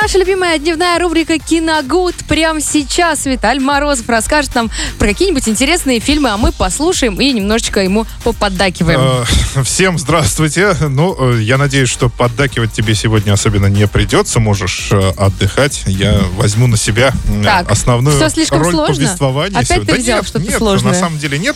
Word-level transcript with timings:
Наша 0.00 0.18
любимая 0.18 0.58
дневная 0.58 0.98
рубрика 0.98 1.38
«Киногуд» 1.38 2.14
прямо 2.26 2.60
сейчас 2.60 3.26
Виталь 3.26 3.60
Морозов 3.60 4.08
расскажет 4.08 4.54
нам 4.54 4.70
про 4.98 5.08
какие-нибудь 5.08 5.46
интересные 5.48 6.00
фильмы, 6.00 6.30
а 6.30 6.36
мы 6.36 6.50
послушаем 6.50 7.20
и 7.20 7.30
немножечко 7.32 7.80
ему 7.80 8.06
поподдакиваем. 8.24 9.24
Э, 9.54 9.62
Всем 9.64 9.98
здравствуйте. 9.98 10.74
Ну, 10.80 11.34
э, 11.36 11.42
я 11.42 11.58
надеюсь, 11.58 11.88
что 11.90 12.08
поддакивать 12.08 12.72
тебе 12.72 12.94
сегодня 12.94 13.32
особенно 13.32 13.66
не 13.66 13.86
придется. 13.86 14.40
Можешь 14.40 14.88
э, 14.92 15.12
отдыхать. 15.16 15.82
Я 15.86 16.20
возьму 16.36 16.66
на 16.66 16.76
себя 16.76 17.12
Так, 17.44 17.70
основную 17.70 18.16
всё 18.16 18.28
слишком 18.30 18.62
роль 18.62 18.72
сложно? 18.72 18.94
повествования. 18.94 19.58
Опять 19.58 19.80
ты 19.82 19.92
Да 19.92 19.94
взял 19.94 20.24
что-то 20.24 20.44
нет, 20.44 20.58
сложное? 20.58 20.92
на 20.92 20.98
самом 20.98 21.18
деле 21.18 21.38
нет. 21.38 21.54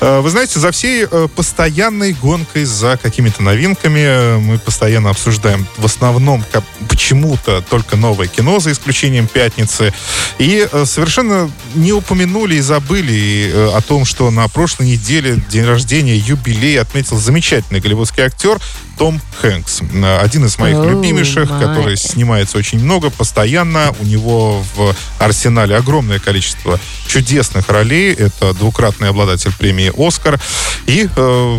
Вы 0.00 0.28
знаете, 0.30 0.60
за 0.60 0.70
всей 0.70 1.06
постоянной 1.34 2.12
гонкой 2.12 2.64
за 2.64 2.98
какими-то 3.02 3.42
новинками 3.42 4.38
мы 4.38 4.58
постоянно 4.58 5.10
обсуждаем 5.10 5.66
в 5.78 5.84
основном 5.86 6.44
почему-то 6.88 7.62
только 7.70 7.96
новое 7.96 8.26
кино, 8.26 8.58
за 8.58 8.72
исключением 8.72 9.26
«Пятницы». 9.28 9.94
И 10.38 10.68
э, 10.70 10.84
совершенно 10.84 11.50
не 11.74 11.92
упомянули 11.92 12.56
и 12.56 12.60
забыли 12.60 13.50
э, 13.52 13.70
о 13.74 13.80
том, 13.80 14.04
что 14.04 14.30
на 14.30 14.46
прошлой 14.48 14.88
неделе 14.88 15.42
день 15.48 15.64
рождения, 15.64 16.16
юбилей 16.16 16.78
отметил 16.80 17.16
замечательный 17.16 17.80
голливудский 17.80 18.24
актер 18.24 18.60
том 19.00 19.18
Хэнкс. 19.40 19.80
Э, 19.94 20.18
Один 20.18 20.44
из 20.44 20.58
моих 20.58 20.76
Оу, 20.76 20.90
любимейших, 20.90 21.48
май. 21.48 21.60
который 21.64 21.96
снимается 21.96 22.58
очень 22.58 22.78
много, 22.84 23.08
постоянно. 23.08 23.94
У 23.98 24.04
него 24.04 24.62
в 24.76 24.94
арсенале 25.18 25.74
огромное 25.74 26.18
количество 26.18 26.78
чудесных 27.08 27.70
ролей. 27.70 28.12
Это 28.12 28.52
двукратный 28.52 29.08
обладатель 29.08 29.52
премии 29.56 29.90
«Оскар». 29.96 30.38
И 30.86 31.08
э, 31.16 31.58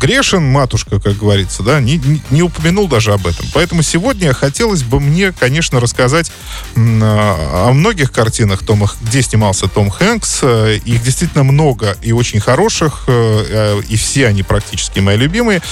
грешен, 0.00 0.42
матушка, 0.50 0.98
как 0.98 1.16
говорится, 1.16 1.62
да, 1.62 1.78
не, 1.80 2.00
не- 2.30 2.42
упомянул 2.42 2.88
даже 2.88 3.12
об 3.12 3.24
этом. 3.28 3.46
Поэтому 3.54 3.82
сегодня 3.82 4.32
хотелось 4.34 4.82
бы 4.82 4.98
мне, 4.98 5.30
конечно, 5.30 5.78
рассказать 5.78 6.32
м, 6.74 7.00
о 7.04 7.70
многих 7.72 8.10
картинах, 8.10 8.64
Тома, 8.64 8.90
где 9.02 9.22
снимался 9.22 9.68
Том 9.68 9.90
Хэнкс. 9.90 10.40
Э, 10.42 10.78
Их 10.84 11.04
действительно 11.04 11.44
много 11.44 11.96
и 12.02 12.10
очень 12.10 12.40
хороших, 12.40 13.04
э, 13.06 13.44
э, 13.48 13.82
и 13.88 13.96
все 13.96 14.26
они 14.26 14.42
практически 14.42 14.98
мои 14.98 15.16
любимые. 15.16 15.62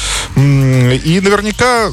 И 1.05 1.21
наверняка 1.21 1.91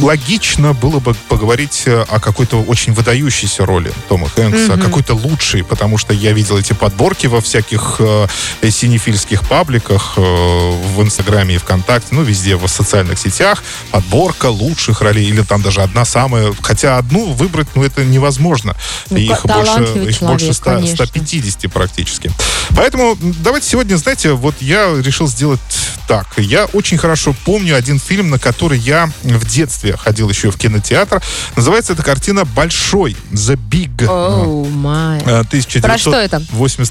логично 0.00 0.72
было 0.72 1.00
бы 1.00 1.14
поговорить 1.28 1.82
э, 1.86 2.04
о 2.08 2.20
какой-то 2.20 2.62
очень 2.62 2.92
выдающейся 2.92 3.64
роли 3.66 3.92
Тома 4.08 4.28
Хэнкса, 4.28 4.72
Мгм. 4.76 4.82
какой-то 4.82 5.14
лучшей, 5.14 5.64
потому 5.64 5.98
что 5.98 6.12
я 6.14 6.32
видел 6.32 6.56
эти 6.58 6.72
подборки 6.72 7.26
во 7.26 7.40
всяких 7.40 7.96
э, 8.00 8.26
синефильских 8.70 9.46
пабликах, 9.48 10.14
э, 10.16 10.20
в 10.20 11.02
Инстаграме 11.02 11.54
и 11.56 11.58
ВКонтакте, 11.58 12.08
ну, 12.12 12.22
везде, 12.22 12.56
в 12.56 12.66
социальных 12.68 13.18
сетях, 13.18 13.62
подборка 13.90 14.46
лучших 14.46 15.00
ролей, 15.00 15.28
или 15.28 15.42
там 15.42 15.62
даже 15.62 15.82
одна 15.82 16.04
самая, 16.04 16.52
хотя 16.62 16.98
одну 16.98 17.32
выбрать, 17.32 17.68
ну, 17.74 17.82
это 17.84 18.04
невозможно. 18.04 18.76
Ну, 19.10 19.16
их 19.18 19.44
больше, 19.44 19.82
их 19.82 20.20
больше 20.20 20.46
человек, 20.46 20.54
100, 20.54 20.64
конечно. 20.64 21.06
150 21.06 21.72
практически. 21.72 22.30
Поэтому 22.76 23.16
давайте 23.20 23.68
сегодня, 23.68 23.96
знаете, 23.96 24.32
вот 24.32 24.54
я 24.60 24.94
решил 25.02 25.28
сделать 25.28 25.60
так. 26.08 26.26
Я 26.36 26.66
очень 26.66 26.98
хорошо 26.98 27.34
помню 27.44 27.76
один 27.76 27.98
фильм, 27.98 28.30
на 28.30 28.38
который 28.38 28.78
я 28.78 29.10
в 29.22 29.46
детстве 29.46 29.81
ходил 29.96 30.28
еще 30.28 30.50
в 30.50 30.56
кинотеатр. 30.56 31.22
Называется 31.56 31.92
эта 31.94 32.02
картина 32.02 32.44
«Большой», 32.44 33.16
«The 33.32 33.58
Big». 33.70 34.06
Оу, 34.06 34.64
май. 34.66 35.20
э? 35.26 35.40
1988 35.40 36.84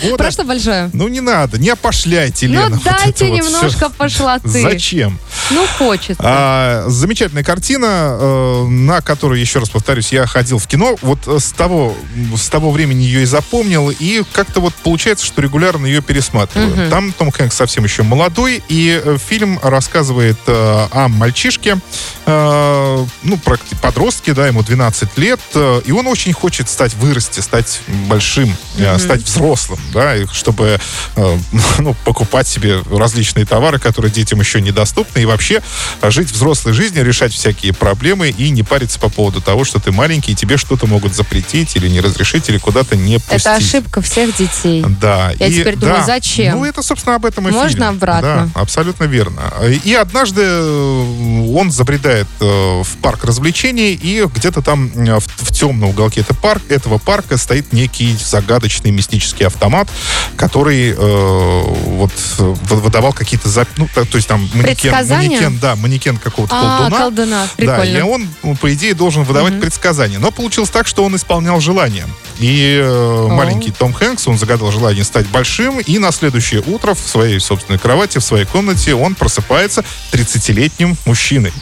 года. 0.10 0.16
Про 0.16 0.30
что 0.30 0.44
большое? 0.44 0.90
Ну, 0.92 1.08
не 1.08 1.20
надо, 1.20 1.58
не 1.58 1.70
опошляйте, 1.70 2.46
Лена. 2.46 2.68
Ну, 2.70 2.80
дайте 2.84 3.30
немножко 3.30 3.88
всё. 3.88 3.90
пошлоты. 3.90 4.48
Зачем? 4.48 5.18
Ну, 5.50 5.66
хочется. 5.78 6.16
А, 6.18 6.84
замечательная 6.88 7.44
картина, 7.44 8.16
э, 8.20 8.66
на 8.68 9.00
которую, 9.00 9.40
еще 9.40 9.58
раз 9.58 9.70
повторюсь, 9.70 10.12
я 10.12 10.26
ходил 10.26 10.58
в 10.58 10.66
кино. 10.66 10.96
Вот 11.02 11.26
э, 11.26 11.38
с 11.38 11.52
того, 11.52 11.94
с 12.36 12.48
того 12.48 12.70
времени 12.70 13.02
ее 13.02 13.22
и 13.22 13.26
запомнил. 13.26 13.90
И 13.90 14.22
как-то 14.32 14.60
вот 14.60 14.74
получается, 14.74 15.26
что 15.26 15.40
регулярно 15.42 15.86
ее 15.86 16.02
пересматриваю. 16.02 16.70
Мгм. 16.76 16.90
Там 16.90 17.12
Том 17.12 17.30
Хэнкс 17.30 17.56
совсем 17.56 17.84
еще 17.84 18.02
молодой. 18.02 18.62
И 18.68 19.02
фильм 19.28 19.58
рассказывает 19.62 20.38
э, 20.46 20.86
о 20.90 21.08
мальчишке, 21.08 21.78
э, 22.26 23.06
ну, 23.22 23.40
подростке, 23.82 24.32
да, 24.34 24.46
ему 24.46 24.62
12 24.62 25.18
лет. 25.18 25.40
э, 25.54 25.82
и 25.84 25.92
он 25.92 26.06
очень 26.06 26.32
хочет 26.32 26.68
стать, 26.68 26.94
вырасти, 26.94 27.40
стать 27.40 27.80
большим, 28.08 28.54
э, 28.78 28.98
стать 28.98 29.22
взрослым, 29.22 29.80
да, 29.92 30.16
и 30.16 30.26
чтобы 30.32 30.78
э, 31.16 31.38
ну, 31.78 31.94
покупать 32.04 32.46
себе 32.48 32.80
различные 32.90 33.46
товары, 33.46 33.78
которые 33.78 34.10
детям 34.12 34.40
еще 34.40 34.60
недоступны, 34.60 35.20
и 35.20 35.24
вообще 35.24 35.62
жить 36.02 36.30
взрослой 36.30 36.72
жизнью, 36.72 37.04
решать 37.04 37.32
всякие 37.32 37.72
проблемы 37.72 38.28
и 38.30 38.50
не 38.50 38.62
париться 38.62 38.98
по 38.98 39.08
поводу 39.08 39.40
того, 39.40 39.64
что 39.64 39.80
ты 39.80 39.92
маленький, 39.92 40.32
и 40.32 40.34
тебе 40.34 40.56
что-то 40.56 40.86
могут 40.86 41.14
запретить 41.14 41.76
или 41.76 41.88
не 41.88 42.00
разрешить, 42.00 42.48
или 42.48 42.58
куда-то 42.58 42.96
не 42.96 43.18
пустить. 43.18 43.40
Это 43.40 43.54
ошибка 43.56 44.02
всех 44.02 44.36
детей. 44.36 44.84
Да. 45.00 45.32
Я 45.38 45.46
и- 45.46 45.54
теперь 45.54 45.76
думаю, 45.76 45.98
да. 45.98 46.04
зачем? 46.06 46.58
Ну, 46.58 46.64
это, 46.64 46.82
собственно, 46.82 47.16
об 47.16 47.24
этом 47.24 47.48
и 47.48 47.52
Можно 47.52 47.70
фильм. 47.70 47.88
обратно? 47.88 48.50
Да, 48.54 48.60
абсолютно 48.60 49.04
верно. 49.04 49.40
И 49.84 49.94
однажды 49.94 50.42
он 50.42 51.70
забредает 51.70 52.19
э, 52.40 52.82
в 52.82 52.96
парк 53.02 53.24
развлечений, 53.24 53.92
и 53.94 54.24
где-то 54.34 54.62
там 54.62 54.88
в, 54.88 55.20
в 55.20 55.52
темном 55.52 55.90
уголке 55.90 56.20
этого, 56.20 56.36
парк, 56.36 56.62
этого 56.68 56.98
парка 56.98 57.36
стоит 57.36 57.72
некий 57.72 58.16
загадочный 58.16 58.90
мистический 58.90 59.46
автомат, 59.46 59.88
который 60.36 60.90
э, 60.90 60.96
вот 60.96 62.12
вы- 62.38 62.76
выдавал 62.80 63.12
какие-то... 63.12 63.48
зап- 63.48 63.68
Ну, 63.76 63.88
то, 63.94 64.04
то 64.04 64.16
есть 64.16 64.28
там 64.28 64.48
манекен, 64.54 64.90
манекен, 65.30 65.58
да, 65.58 65.76
манекен 65.76 66.16
какого-то 66.16 66.54
А, 66.56 66.78
колдуна. 66.78 66.98
колдуна, 66.98 67.48
Да, 67.66 67.76
и 67.98 68.02
он, 68.02 68.28
ну, 68.42 68.56
по 68.56 68.72
идее, 68.72 68.94
должен 68.94 69.24
выдавать 69.24 69.60
предсказания. 69.60 70.18
Но 70.18 70.30
получилось 70.30 70.70
так, 70.70 70.86
что 70.86 71.04
он 71.04 71.16
исполнял 71.16 71.60
желания. 71.60 72.06
И 72.38 72.78
э, 72.82 73.26
маленький 73.30 73.70
Том 73.70 73.92
Хэнкс, 73.92 74.26
он 74.28 74.38
загадал 74.38 74.70
желание 74.72 75.04
стать 75.04 75.26
большим, 75.28 75.78
и 75.80 75.98
на 75.98 76.10
следующее 76.12 76.62
утро 76.66 76.94
в 76.94 77.00
своей 77.00 77.38
собственной 77.40 77.78
кровати, 77.78 78.18
в 78.18 78.24
своей 78.24 78.46
комнате 78.46 78.94
он 78.94 79.14
просыпается 79.14 79.84
30-летним 80.12 80.96
мужчиной. 81.04 81.52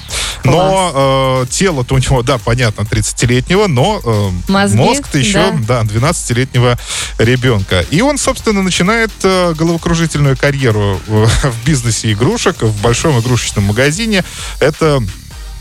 Но 0.45 1.43
э, 1.43 1.47
тело-то 1.51 1.95
у 1.95 1.99
него, 1.99 2.23
да, 2.23 2.39
понятно, 2.39 2.83
30-летнего, 2.83 3.67
но 3.67 4.01
э, 4.05 4.51
Мозги, 4.51 4.77
мозг-то 4.77 5.19
еще, 5.19 5.53
да, 5.67 5.83
12-летнего 5.83 6.79
ребенка. 7.19 7.85
И 7.91 8.01
он, 8.01 8.19
собственно, 8.19 8.63
начинает 8.63 9.11
э, 9.23 9.55
головокружительную 9.55 10.37
карьеру 10.37 11.01
э, 11.07 11.27
в 11.27 11.67
бизнесе 11.67 12.13
игрушек, 12.13 12.63
в 12.63 12.81
большом 12.83 13.19
игрушечном 13.21 13.65
магазине. 13.65 14.25
Это 14.61 15.03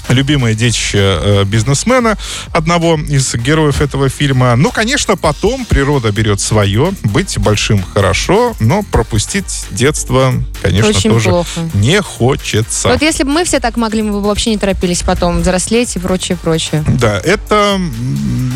любимое 0.10 0.54
детище 0.54 0.98
э, 1.00 1.44
бизнесмена, 1.46 2.18
одного 2.52 2.96
из 2.96 3.34
героев 3.36 3.82
этого 3.82 4.10
фильма. 4.10 4.56
Ну, 4.56 4.72
конечно, 4.72 5.16
потом 5.16 5.66
природа 5.66 6.12
берет 6.12 6.40
свое. 6.40 6.94
Быть 7.04 7.38
большим 7.38 7.84
хорошо, 7.84 8.56
но 8.60 8.84
пропустить 8.84 9.66
детство, 9.72 10.34
конечно, 10.70 10.90
Очень 10.90 11.12
тоже 11.12 11.30
плохо. 11.30 11.70
не 11.74 12.02
хочется. 12.02 12.90
Вот 12.90 13.02
если 13.02 13.24
бы 13.24 13.32
мы 13.32 13.44
все 13.46 13.60
так 13.60 13.78
могли, 13.78 14.02
мы 14.02 14.14
бы 14.14 14.22
вообще 14.22 14.52
не 14.52 14.58
торопились 14.58 15.02
потом 15.02 15.42
взрослеть 15.42 15.96
и 15.96 16.00
прочее, 16.00 16.38
прочее. 16.42 16.84
Да, 16.88 17.20
это, 17.20 17.80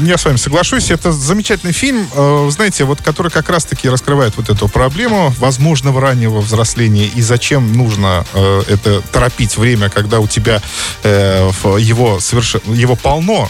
я 0.03 0.17
с 0.17 0.25
вами 0.25 0.37
соглашусь, 0.37 0.91
это 0.91 1.11
замечательный 1.11 1.73
фильм, 1.73 2.07
э, 2.13 2.49
знаете, 2.51 2.83
вот 2.83 3.01
который 3.01 3.31
как 3.31 3.49
раз-таки 3.49 3.89
раскрывает 3.89 4.35
вот 4.37 4.49
эту 4.49 4.67
проблему 4.67 5.33
возможного 5.39 6.01
раннего 6.01 6.41
взросления 6.41 7.05
и 7.05 7.21
зачем 7.21 7.73
нужно 7.73 8.25
э, 8.33 8.63
это 8.67 9.01
торопить 9.11 9.57
время, 9.57 9.89
когда 9.89 10.19
у 10.19 10.27
тебя 10.27 10.61
э, 11.03 11.49
его 11.79 12.19
совершенно 12.19 12.73
его 12.73 12.95
полно. 12.95 13.49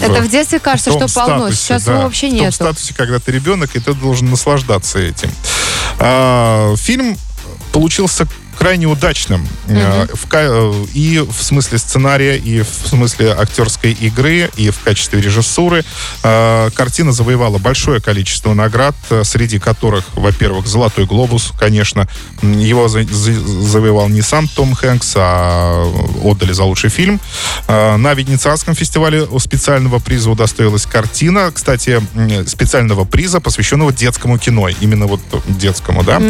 Это 0.00 0.22
в 0.22 0.28
детстве 0.28 0.58
кажется, 0.58 0.90
в 0.90 0.94
что 0.94 1.12
полно. 1.14 1.38
статусе, 1.38 1.62
Сейчас 1.62 1.84
да, 1.84 1.92
его 1.94 2.02
вообще 2.02 2.28
В 2.28 2.30
том 2.30 2.40
нету. 2.40 2.52
статусе, 2.54 2.94
когда 2.94 3.18
ты 3.18 3.32
ребенок, 3.32 3.74
и 3.74 3.80
ты 3.80 3.94
должен 3.94 4.30
наслаждаться 4.30 4.98
этим. 4.98 5.30
А, 5.98 6.74
фильм 6.76 7.16
получился 7.76 8.26
крайне 8.58 8.86
удачным 8.86 9.46
э, 9.68 10.06
и 10.94 11.18
в 11.18 11.42
смысле 11.42 11.78
сценария, 11.78 12.36
и 12.36 12.62
в 12.62 12.88
смысле 12.88 13.32
актерской 13.32 13.92
игры, 13.92 14.50
и 14.56 14.70
в 14.70 14.80
качестве 14.80 15.20
режиссуры. 15.20 15.84
Э, 16.22 16.70
Картина 16.74 17.12
завоевала 17.12 17.58
большое 17.58 18.00
количество 18.00 18.54
наград, 18.54 18.94
среди 19.24 19.58
которых, 19.58 20.04
во-первых, 20.14 20.66
«Золотой 20.66 21.06
глобус», 21.06 21.52
конечно. 21.58 22.08
Его 22.42 22.88
за- 22.88 23.04
за- 23.04 23.32
завоевал 23.40 24.08
не 24.08 24.22
сам 24.22 24.48
Том 24.48 24.74
Хэнкс, 24.74 25.12
а 25.16 25.84
отдали 26.24 26.52
за 26.52 26.64
лучший 26.64 26.90
фильм. 26.90 27.20
На 27.68 28.14
Венецианском 28.14 28.74
фестивале 28.74 29.22
у 29.22 29.38
специального 29.38 29.98
приза 29.98 30.30
удостоилась 30.30 30.86
картина, 30.86 31.50
кстати, 31.52 32.00
специального 32.46 33.04
приза, 33.04 33.40
посвященного 33.40 33.92
детскому 33.92 34.38
кино. 34.38 34.68
Именно 34.68 35.06
вот 35.06 35.20
детскому, 35.46 36.02
да. 36.02 36.20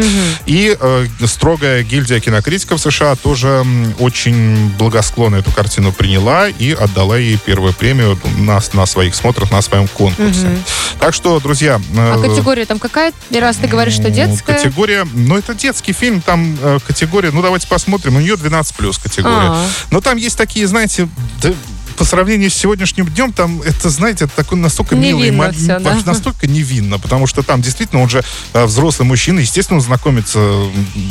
И 0.45 0.75
э, 0.79 1.07
строгая 1.25 1.83
гильдия 1.83 2.16
Ассоциация 2.17 2.19
кинокритиков 2.19 2.81
США 2.81 3.15
тоже 3.15 3.65
очень 3.99 4.69
благосклонно 4.77 5.37
эту 5.37 5.51
картину 5.51 5.91
приняла 5.91 6.49
и 6.49 6.71
отдала 6.71 7.17
ей 7.17 7.37
первую 7.37 7.73
премию 7.73 8.17
на, 8.37 8.59
на 8.73 8.85
своих 8.85 9.15
смотрах, 9.15 9.51
на 9.51 9.61
своем 9.61 9.87
конкурсе. 9.87 10.57
Так 10.99 11.13
что, 11.13 11.39
друзья... 11.39 11.79
А 11.95 12.17
э, 12.17 12.29
категория 12.29 12.65
там 12.65 12.79
какая? 12.79 13.13
И 13.29 13.39
раз 13.39 13.57
ты 13.57 13.67
говоришь, 13.67 13.93
что 13.93 14.09
ну, 14.09 14.09
детская. 14.09 14.55
Категория, 14.55 15.05
ну 15.13 15.37
это 15.37 15.53
детский 15.53 15.93
фильм, 15.93 16.21
там 16.21 16.57
э, 16.61 16.79
категория, 16.85 17.31
ну 17.31 17.41
давайте 17.41 17.67
посмотрим, 17.67 18.15
у 18.15 18.19
нее 18.19 18.35
12 18.35 18.75
плюс 18.75 18.97
категория. 18.97 19.49
А. 19.51 19.67
Но 19.91 20.01
там 20.01 20.17
есть 20.17 20.37
такие, 20.37 20.65
знаете, 20.67 21.07
да, 21.41 21.51
по 21.97 22.05
сравнению 22.05 22.51
с 22.51 22.53
сегодняшним 22.53 23.07
днем, 23.07 23.33
там 23.33 23.61
это, 23.63 23.89
знаете, 23.89 24.25
это 24.25 24.35
такой 24.35 24.57
настолько 24.59 24.95
милый, 24.95 25.31
всё, 25.51 25.79
да. 25.79 25.97
настолько 26.05 26.45
невинно, 26.47 26.99
потому 26.99 27.25
что 27.25 27.41
там 27.41 27.61
действительно 27.61 28.01
он 28.03 28.09
же 28.09 28.23
э, 28.53 28.65
взрослый 28.65 29.07
мужчина, 29.07 29.39
естественно, 29.39 29.79
он 29.79 29.83
знакомится, 29.83 30.39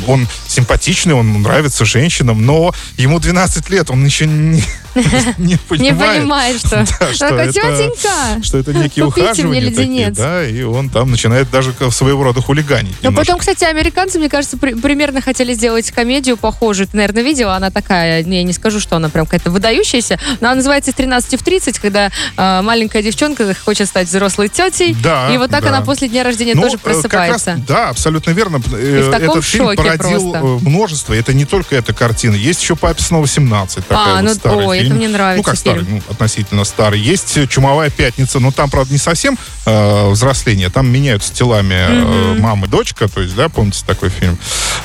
он 0.07 0.27
симпатичный, 0.47 1.13
он 1.13 1.41
нравится 1.41 1.83
женщинам, 1.83 2.45
но 2.45 2.73
ему 2.97 3.19
12 3.19 3.69
лет, 3.69 3.91
он 3.91 4.05
еще 4.05 4.25
не, 4.25 4.63
не 5.37 5.57
понимает. 5.57 5.69
Не 5.69 5.93
понимает, 5.93 6.59
что. 6.59 6.77
Да, 6.99 7.13
что 7.13 7.29
Такой, 7.29 7.47
это- 7.49 8.43
что 8.43 8.57
это 8.57 8.73
некие 8.73 9.05
ухаживания 9.05 9.71
такие, 9.71 10.09
да, 10.11 10.45
и 10.47 10.63
он 10.63 10.89
там 10.89 11.11
начинает 11.11 11.49
даже 11.51 11.73
своего 11.91 12.23
рода 12.23 12.41
хулиганить. 12.41 12.95
Но 13.01 13.09
немножко. 13.09 13.25
потом, 13.33 13.39
кстати, 13.39 13.65
американцы, 13.65 14.19
мне 14.19 14.29
кажется, 14.29 14.57
при- 14.57 14.73
примерно 14.73 15.21
хотели 15.21 15.53
сделать 15.53 15.91
комедию 15.91 16.37
похожую. 16.37 16.87
Ты, 16.87 16.97
наверное, 16.97 17.23
видела, 17.23 17.55
она 17.55 17.71
такая, 17.71 18.23
я 18.23 18.43
не 18.43 18.53
скажу, 18.53 18.79
что 18.79 18.95
она 18.95 19.09
прям 19.09 19.25
какая-то 19.25 19.51
выдающаяся, 19.51 20.19
но 20.39 20.47
она 20.47 20.55
называется 20.55 20.76
«С 20.85 20.93
13 20.93 21.39
в 21.39 21.43
30», 21.43 21.79
когда 21.81 22.11
э, 22.37 22.61
маленькая 22.61 23.01
девчонка 23.01 23.53
хочет 23.65 23.87
стать 23.87 24.07
взрослой 24.07 24.49
тетей, 24.49 24.95
Да, 25.01 25.33
и 25.33 25.37
вот 25.37 25.49
так 25.49 25.63
да. 25.63 25.69
она 25.69 25.81
после 25.81 26.07
дня 26.09 26.23
рождения 26.23 26.53
Ну, 26.55 26.63
тоже 26.63 26.75
э, 26.75 26.79
как 26.79 26.87
раз- 26.87 27.01
просыпается. 27.01 27.55
да, 27.67 27.89
абсолютно 27.89 28.31
верно. 28.31 28.61
Э, 28.71 29.11
Этот 29.13 29.43
фильм 29.45 29.75
породил 29.75 30.31
просто. 30.31 30.47
э, 30.65 30.69
множество. 30.69 31.13
Это 31.13 31.33
не 31.33 31.45
только 31.45 31.75
эта 31.75 31.93
картина. 31.93 32.35
Есть 32.35 32.61
еще 32.61 32.75
«Папе 32.75 33.01
снова 33.03 33.25
17». 33.25 33.83
Такая 33.87 33.97
А, 33.97 34.15
вот 34.15 34.23
ну, 34.23 34.33
старый 34.33 34.65
ой, 34.65 34.77
это 34.77 34.85
фильм. 34.85 34.97
мне 34.97 35.07
нравится 35.07 35.37
Ну, 35.37 35.43
как 35.43 35.57
старый, 35.57 35.83
фильм. 35.85 36.03
ну, 36.07 36.11
относительно 36.13 36.63
старый. 36.63 36.99
Есть 36.99 37.49
«Чумовая 37.49 37.89
пятница». 37.89 38.39
Но 38.39 38.51
там, 38.51 38.69
правда, 38.69 38.91
не 38.91 38.99
совсем 38.99 39.37
э, 39.65 40.09
взросление. 40.09 40.69
Там 40.69 40.87
меняются 40.89 41.33
телами 41.33 41.75
э, 41.77 42.39
мама 42.39 42.67
и 42.67 42.69
дочка. 42.69 43.07
То 43.07 43.21
есть, 43.21 43.35
да, 43.35 43.49
помните 43.49 43.83
такой 43.85 44.09
фильм? 44.09 44.37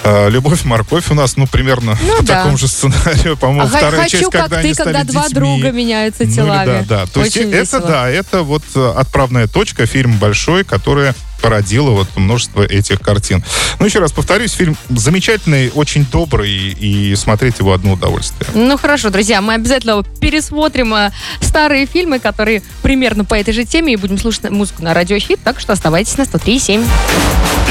Э, 0.04 0.28
«Любовь, 0.30 0.64
морковь» 0.64 1.10
у 1.10 1.14
нас, 1.14 1.36
ну, 1.36 1.46
примерно 1.46 1.98
Ну, 2.02 2.16
по 2.18 2.22
да. 2.24 2.36
такому 2.38 2.56
же 2.56 2.68
сценарию. 2.68 3.36
По-моему, 3.36 3.62
А 3.64 3.66
вторая 3.66 4.02
хочу, 4.02 4.18
часть, 4.18 4.30
как 4.32 4.42
когда 4.42 4.56
ты, 4.56 4.62
они 4.66 4.74
когда 4.74 4.90
стали 5.00 5.06
два 5.10 5.22
детьми. 5.28 5.34
друга 5.40 5.70
меняются 5.82 6.24
Ну, 6.24 6.32
телами. 6.32 6.84
Да, 6.88 7.04
да. 7.04 7.06
То 7.06 7.20
есть 7.22 7.36
Очень 7.36 7.48
это, 7.50 7.58
весело. 7.60 7.80
да, 7.88 8.08
это 8.08 8.42
вот 8.42 8.62
э, 8.74 8.92
отправная 8.96 9.46
точка, 9.46 9.86
фильм 9.86 10.16
большой, 10.18 10.64
которая 10.64 11.14
породила 11.40 11.90
вот 11.90 12.06
множество 12.16 12.62
этих 12.62 13.00
картин. 13.00 13.42
Ну, 13.80 13.86
еще 13.86 13.98
раз 13.98 14.12
повторюсь, 14.12 14.52
фильм 14.52 14.76
замечательный, 14.90 15.72
очень 15.74 16.06
добрый, 16.06 16.48
и 16.50 17.16
смотреть 17.16 17.58
его 17.58 17.72
одно 17.72 17.94
удовольствие. 17.94 18.48
Ну 18.54 18.78
хорошо, 18.78 19.10
друзья, 19.10 19.40
мы 19.40 19.54
обязательно 19.54 20.04
пересмотрим 20.20 20.94
э, 20.94 21.10
старые 21.40 21.86
фильмы, 21.86 22.20
которые 22.20 22.62
примерно 22.82 23.24
по 23.24 23.34
этой 23.34 23.52
же 23.52 23.64
теме, 23.64 23.94
и 23.94 23.96
будем 23.96 24.18
слушать 24.18 24.48
музыку 24.50 24.82
на 24.84 24.94
радио 24.94 25.18
Хит, 25.18 25.40
так 25.42 25.58
что 25.58 25.72
оставайтесь 25.72 26.16
на 26.16 26.22
103.7. 26.22 26.84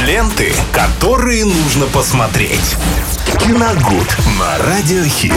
Ленты, 0.05 0.53
которые 0.73 1.45
нужно 1.45 1.85
посмотреть. 1.87 2.75
Киногуд 3.39 4.07
на 4.37 4.57
Радиохит. 4.65 5.29